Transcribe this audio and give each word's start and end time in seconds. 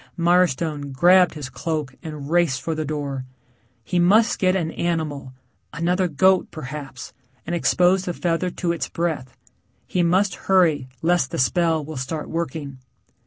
Mirestone 0.17 0.91
grabbed 0.91 1.35
his 1.35 1.47
cloak 1.47 1.93
and 2.01 2.27
raced 2.27 2.59
for 2.63 2.73
the 2.73 2.83
door. 2.83 3.23
He 3.83 3.99
must 3.99 4.39
get 4.39 4.55
an 4.55 4.71
animal 4.71 5.33
another 5.73 6.07
goat, 6.07 6.49
perhaps, 6.49 7.13
and 7.45 7.53
expose 7.53 8.05
the 8.05 8.13
feather 8.15 8.49
to 8.49 8.71
its 8.71 8.89
breath. 8.89 9.37
He 9.85 10.01
must 10.01 10.33
hurry 10.49 10.87
lest 11.03 11.29
the 11.29 11.37
spell 11.37 11.85
will 11.85 11.97
start 11.97 12.31
working. 12.31 12.79